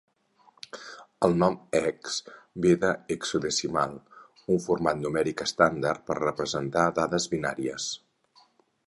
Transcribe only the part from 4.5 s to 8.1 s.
un format numèric estàndard per representar dades binàries.